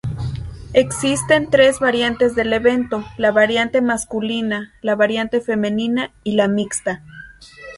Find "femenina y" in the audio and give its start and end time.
5.41-6.31